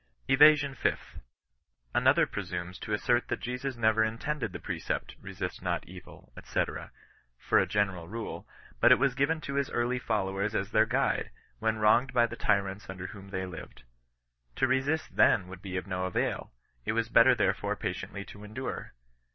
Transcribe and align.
EVASION 0.27 0.73
FIFTH. 0.73 1.19
Another 1.93 2.25
presumes 2.25 2.79
to 2.79 2.91
assert 2.91 3.27
that 3.27 3.39
Jesus 3.39 3.75
never 3.77 4.03
intended 4.03 4.51
the 4.51 4.57
precept," 4.59 5.13
Eesist 5.23 5.61
not 5.61 5.87
evil," 5.87 6.33
&c.," 6.43 6.63
for 7.47 7.59
a 7.59 7.67
general 7.67 8.07
rule; 8.07 8.47
but 8.79 8.91
it 8.91 8.97
was 8.97 9.13
given 9.13 9.39
to 9.41 9.53
his 9.57 9.69
early 9.69 9.99
followers 9.99 10.55
as 10.55 10.71
their 10.71 10.87
guide, 10.87 11.29
when 11.59 11.77
wronged 11.77 12.13
by 12.13 12.25
the 12.25 12.35
tyrants 12.35 12.89
under 12.89 13.05
whom 13.05 13.29
they 13.29 13.45
lived. 13.45 13.83
To 14.55 14.65
resist 14.65 15.15
then 15.17 15.47
would 15.47 15.61
be 15.61 15.77
of 15.77 15.85
no 15.85 16.05
avail; 16.05 16.51
it 16.83 16.93
was 16.93 17.07
better 17.07 17.35
there 17.35 17.53
fore 17.53 17.75
patiently 17.75 18.25
to 18.25 18.43
endure." 18.43 18.93